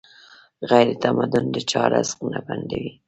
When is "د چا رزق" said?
1.53-2.19